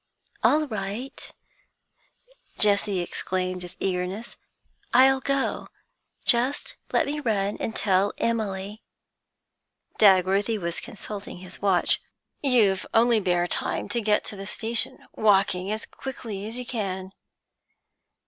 [0.43, 1.31] 'All right,'
[2.57, 4.35] Jessie exclaimed with eagerness,
[4.95, 5.67] 'I'll go.
[6.25, 8.81] Just let me run and tell Emily'
[9.99, 12.01] Dagworthy was consulting his watch.
[12.41, 17.11] 'You've only bare time to get to the station, walking as quickly as you can?